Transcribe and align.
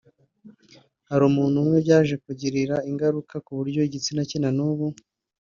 Hari 1.09 1.23
umuntu 1.29 1.55
umwe 1.63 1.77
byaje 1.85 2.15
kugirira 2.25 2.75
ingaruka 2.89 3.35
kuburyo 3.45 3.79
igitsina 3.83 4.21
cye 4.29 4.37
na 4.41 4.49
n’ubu 4.57 4.87